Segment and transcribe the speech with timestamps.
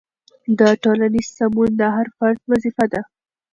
[0.59, 3.01] د ټولنې سمون د هر فرد وظیفه ده.